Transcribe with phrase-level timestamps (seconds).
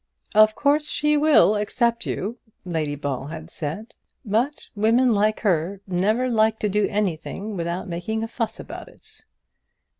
[0.33, 3.93] "Of course she will accept you," Lady Ball had said,
[4.25, 9.23] "but women like her never like to do anything without making a fuss about it."